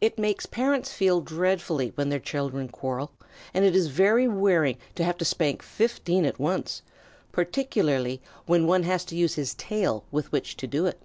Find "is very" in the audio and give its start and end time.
3.76-4.26